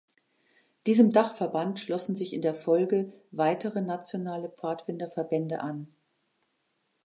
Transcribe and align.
Diesem 0.87 1.11
Dachverband 1.11 1.79
schlossen 1.79 2.15
sich 2.15 2.33
in 2.33 2.41
der 2.41 2.55
Folge 2.55 3.13
weitere 3.29 3.81
nationale 3.81 4.49
Pfadfinderverbände 4.49 5.59
an. 5.61 5.93